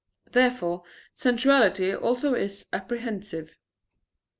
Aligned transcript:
Therefore 0.31 0.81
sensuality 1.13 1.93
also 1.93 2.33
is 2.33 2.65
apprehensive. 2.73 3.55